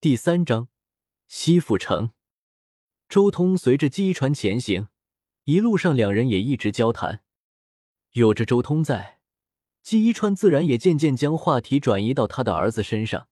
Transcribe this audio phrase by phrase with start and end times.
[0.00, 0.68] 第三章，
[1.26, 2.12] 西府城。
[3.08, 4.86] 周通随着机船前行，
[5.42, 7.24] 一路上两人也一直交谈。
[8.12, 9.18] 有着周通在，
[9.82, 13.26] 季一川自然也渐渐将话题转移到他的儿子身上，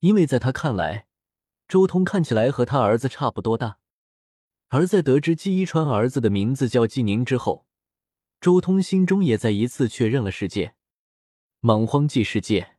[0.00, 1.06] 因为在他看来，
[1.66, 3.78] 周通看起来和他儿子差不多大。
[4.66, 7.66] 而在得知季一川儿子的名字叫季宁之后，
[8.42, 10.74] 周通心中也再一次确认了世界——
[11.60, 12.76] 莽荒纪世界，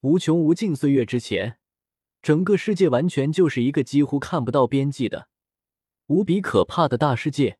[0.00, 1.58] 无穷无尽岁月之前，
[2.24, 5.28] 整个世界完全就是一个几乎看不到边际的
[6.06, 7.58] 无比可怕的大世界，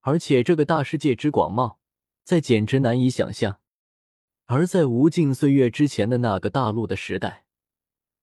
[0.00, 1.76] 而且这个大世界之广袤。
[2.24, 3.60] 再简直难以想象，
[4.46, 7.44] 而在无尽岁月之前的那个大陆的时代，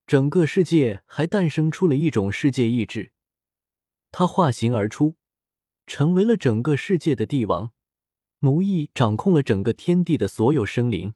[0.05, 3.13] 整个世界还诞生出了一种世界意志，
[4.11, 5.15] 它化形而出，
[5.85, 7.71] 成为了整个世界的帝王，
[8.39, 11.13] 奴役掌控了整个天地的所有生灵。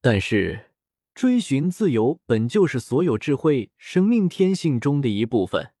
[0.00, 0.70] 但是，
[1.14, 5.72] 追寻自由本就是所有智慧生命天性中的一部分，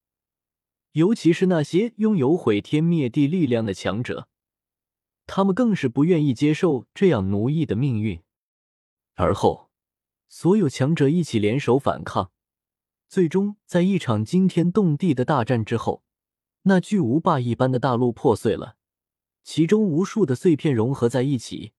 [0.92, 4.28] 尤其是那些拥有毁天灭地力量的强者。
[5.26, 8.22] 他们更是不愿意接受这样奴役的命运。
[9.14, 9.70] 而后，
[10.28, 12.30] 所有强者一起联手反抗，
[13.08, 16.04] 最终在一场惊天动地的大战之后，
[16.62, 18.76] 那巨无霸一般的大陆破碎了，
[19.42, 21.72] 其中无数的碎片融合在一起，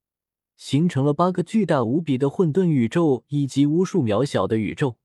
[0.56, 4.98] 形成了八个巨大无比的混沌宇宙以及无数渺小的宇宙。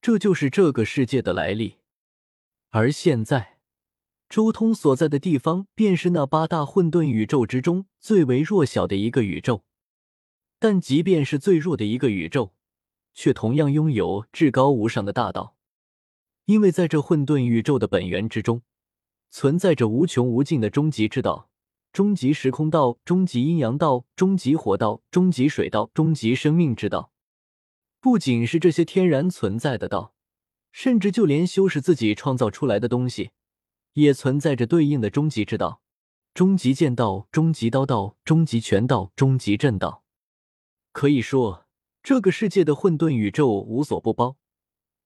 [0.00, 1.76] 这就是这个世界的来历。
[2.70, 3.52] 而现在。
[4.26, 9.62] 周通所在的地方，便是那八大混沌宇宙之中最为弱小的一个宇宙。
[10.58, 12.52] 但即便是最弱的一个宇宙，
[13.12, 15.56] 却同样拥有至高无上的大道。
[16.46, 18.62] 因为在这混沌宇宙的本源之中，
[19.30, 21.48] 存在着无穷无尽的终极之道：
[21.94, 27.12] 终极时空道、终极阴阳道、终极火道、终极水道、终极生命之道。
[28.00, 30.12] 不仅是这些天然存在的道，
[30.72, 33.30] 甚至就连修士自己创造出来的东西。
[33.92, 35.80] 也存在着对应的终极之道：
[36.34, 40.02] 终极剑道、终极刀道、终极拳道、终极阵道。
[40.90, 41.66] 可以说，
[42.02, 44.36] 这个世界的混沌宇宙无所不包，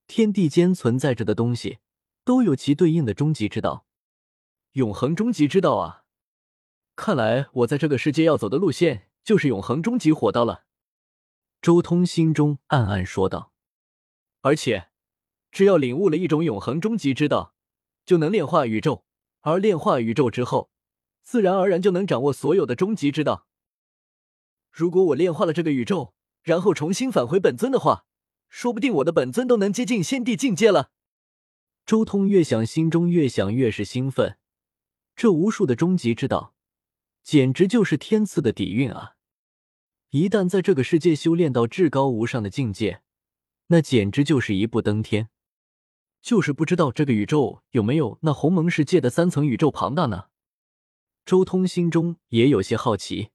[0.07, 1.77] 天地间存在着的东西
[2.23, 3.85] 都有其对应的终极之道。
[4.71, 6.05] 永恒终极之道啊！
[6.99, 10.65] 看来我在这个世界要走的路线就是永恒终极火道了。
[11.61, 13.53] 周通心中暗暗说道。
[14.41, 14.89] 而且，
[15.49, 17.55] 只要领悟了一种永恒终极之道。
[18.05, 19.05] 就能炼化宇宙，
[19.39, 20.71] 而炼化宇宙之后，
[21.21, 23.47] 自然而然就能掌握所有的终极之道。
[24.69, 28.05] 如果我炼化了这个宇宙，然后重新返回本尊的话，
[28.49, 30.91] 说不定我的本尊都能接近仙帝境界了。
[31.85, 34.37] 周通越想，心中越想越是兴奋。
[35.15, 36.55] 这无数的终极之道，
[37.23, 39.15] 简直就是天赐的底蕴啊！
[40.09, 43.01] 一旦在这个世界修炼到至高无上的境界，
[43.67, 45.29] 那简直就是一步登天。
[46.21, 50.25] 就是不知道这个宇宙有没有那鸿蒙世界的三层宇宙庞大呢？
[51.25, 53.29] 周通心中也有些好奇。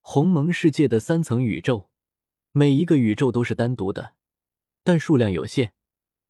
[0.00, 1.90] 鸿蒙世界的三层宇宙，
[2.52, 4.14] 每一个宇宙都是单独的，
[4.82, 5.72] 但数量有限，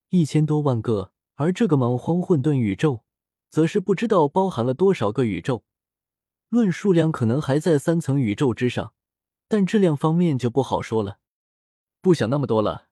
[0.09, 3.05] 一千多万个；而这个莽荒混沌宇宙，
[3.49, 5.65] 则是不知道包含了多少个宇宙。
[6.51, 8.93] 论数量，可能还在三层宇宙之上，
[9.49, 11.21] 但质量方面就不好说了。
[12.03, 12.89] 不想那么多了。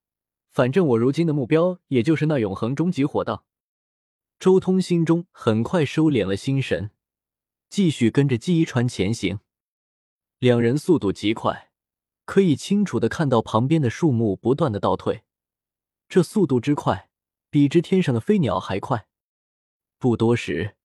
[0.50, 3.44] 反正我如今的目标也就是那永恒终极火道。
[4.38, 6.90] 周通心中很快收敛了心神，
[7.68, 9.40] 继续跟着记忆船前行。
[10.38, 11.70] 两人速度极快，
[12.24, 15.24] 可以清楚的看到旁边的树木不断的倒退。
[16.08, 17.10] 这速度之快，
[17.50, 19.08] 比之天上的飞鸟还快。
[19.98, 20.76] 不多时，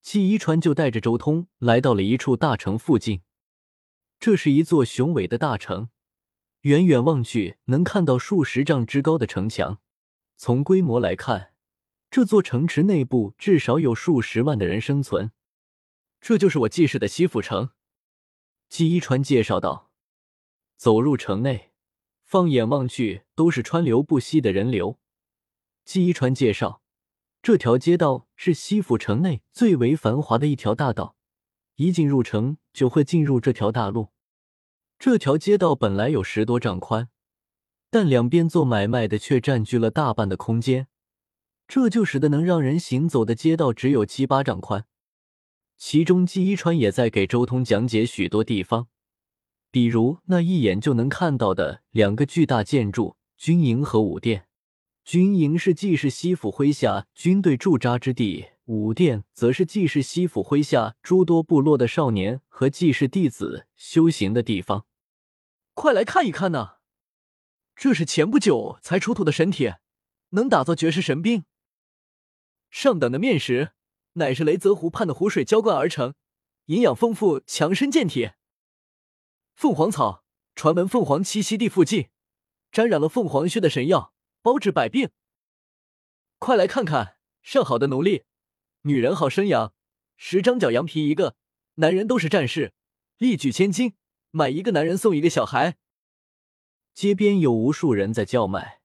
[0.00, 3.22] 记忆船就带着周通来到了一处大城附近。
[4.18, 5.90] 这是一座雄伟的大城。
[6.62, 9.80] 远远望去，能看到数十丈之高的城墙。
[10.36, 11.52] 从规模来看，
[12.10, 15.30] 这座城池内部至少有数十万的人生存。
[16.20, 17.70] 这就是我记事的西府城。
[18.68, 19.90] 季一川介绍道。
[20.76, 21.72] 走入城内，
[22.24, 24.98] 放眼望去都是川流不息的人流。
[25.84, 26.82] 季一川介绍，
[27.40, 31.16] 这条街道是西府城内最为繁华的一条大道，
[31.76, 34.08] 一进入城就会进入这条大路。
[34.98, 37.08] 这条街道本来有十多丈宽，
[37.88, 40.88] 但两边做买卖的却占据了大半的空间，
[41.68, 44.84] 这就使得能让人行走的街道只有七八丈宽。
[45.76, 48.88] 其中，季一川也在给周通讲解许多地方，
[49.70, 54.47] 比如那一眼就能看到的两个巨大建筑——军营和武殿。
[55.08, 64.84] 军营是季氏西府麾下军队驻扎之地，武殿则是季氏西府麾下诸多部落的少年和季氏弟子修行的地方。
[65.72, 66.80] 快来看一看呐！
[67.74, 69.80] 这是前不久才出土的神铁，
[70.32, 71.46] 能打造绝世神兵。
[72.68, 73.70] 上等的面食，
[74.12, 76.12] 乃是雷泽湖畔的湖水浇灌而成，
[76.66, 78.32] 营养丰富，强身健体。
[79.54, 82.08] 凤凰草，传闻凤凰栖息地附近，
[82.70, 84.12] 沾染了凤凰血的神药，
[84.48, 85.10] 包治百病。
[86.38, 88.24] 快来看看，上好的奴隶，
[88.80, 89.74] 女人好生养，
[90.16, 91.36] 十张角羊皮一个，
[91.74, 92.72] 男人都是战士，
[93.18, 93.92] 力举千斤，
[94.30, 95.76] 买一个男人送一个小孩。
[96.94, 98.80] 街边有无数人在叫卖，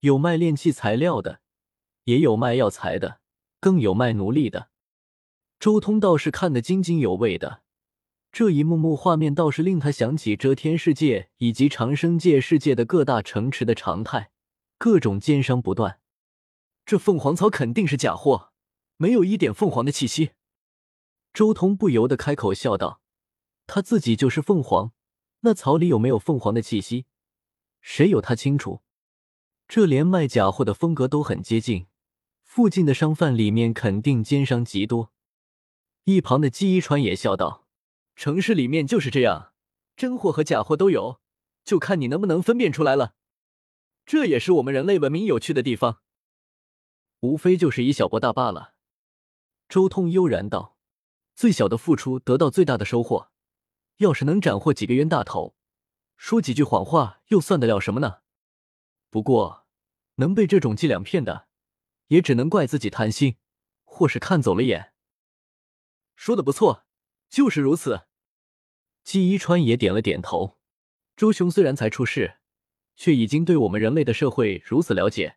[0.00, 1.42] 有卖炼器材料的。
[2.04, 3.20] 也有卖药材的，
[3.60, 4.70] 更有卖奴隶的。
[5.60, 7.60] 周通倒是看得津津有味的，
[8.32, 14.30] 这一幕幕画面倒是令他想起遮天世界以及长生界世界的各大城池的常态，
[14.78, 16.00] 各种奸商不断。
[16.86, 18.52] 这凤凰草肯定是假货，
[18.96, 20.30] 没有一点凤凰的气息。
[21.34, 23.02] 周通不由得开口笑道
[23.66, 24.92] ：“他自己就是凤凰，
[25.40, 27.04] 那草里有没有凤凰的气息，
[27.80, 28.80] 谁有他清楚？
[29.68, 31.86] 这连卖假货的风格都很接近。”
[32.42, 35.12] 附近的商贩里面肯定奸商极多。
[36.04, 37.66] 一旁的季一川也笑道
[38.16, 39.52] ：“城市里面就是这样，
[39.94, 41.20] 真货和假货都有，
[41.62, 43.14] 就看你能不能分辨出来了。
[44.08, 46.00] 这也是我们人类文明有趣的地方，
[47.20, 48.72] 无非就是以小博大罢了。”
[49.68, 50.78] 周通悠然道
[51.36, 53.30] ：“最小的付出得到最大的收获，
[53.98, 55.54] 要是能斩获几个冤大头，
[56.16, 58.20] 说几句谎话又算得了什么呢？
[59.10, 59.66] 不过
[60.14, 61.46] 能被这种伎俩骗的。”
[62.08, 63.36] 也只能怪自己贪心，
[63.84, 64.94] 或是看走了眼。
[66.16, 66.86] 说的不错，
[67.28, 68.06] 就是如此。
[69.04, 70.58] 季一川也点了点头。
[71.16, 72.37] 周雄虽然才出世，
[72.98, 75.36] 却已经对我们人类的社会如此了解，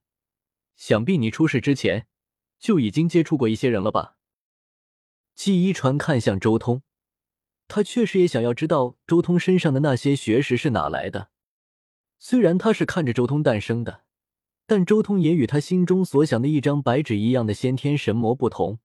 [0.75, 2.07] 想必你出世之前
[2.59, 4.17] 就已经接触过一些人了吧？
[5.35, 6.81] 季一川看向周通，
[7.67, 11.29] 他确实也想要知道周通身上的那些学识是哪来的。
[12.17, 14.01] 虽然他是看着周通诞生的。
[14.67, 18.79] 但周通也与他心中所想的一张白纸一样的先天神魔不同，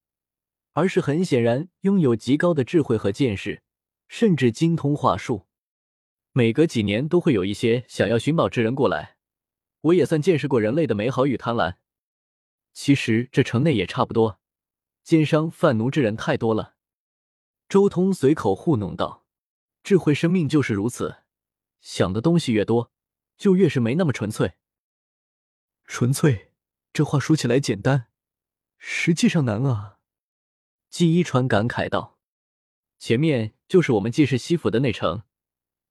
[0.73, 3.63] 而是很显然拥有极高的智慧和见识，
[4.09, 5.46] 甚至精通话术。
[6.37, 9.17] 每隔几年都会有一些想要寻宝之人过来，
[9.81, 11.77] 我也算见识过人类的美好与贪婪。
[12.75, 14.39] 其实这城内也差不多，
[15.03, 16.75] 奸商贩奴之人太多了。
[17.71, 19.25] 周通随口糊弄道
[19.83, 21.23] ：“智慧生命就是如此，
[21.81, 22.93] 想的东西越多，
[23.39, 24.57] 就越是没那么纯粹。”
[25.89, 26.53] 纯粹，
[26.93, 28.09] 这话说起来简单，
[28.77, 30.01] 实际上难啊。
[30.91, 32.19] 季一川感慨道
[33.01, 35.23] ：“前面就是我们季氏西府的内城，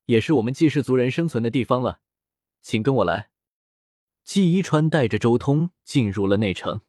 [0.05, 1.99] 也是我们季氏族人生存的地方了，
[2.61, 3.29] 请跟我来。”
[4.23, 6.81] 季一川带着周通进入了内城。